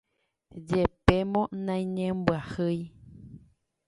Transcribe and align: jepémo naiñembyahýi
jepémo 0.67 1.41
naiñembyahýi 1.65 2.83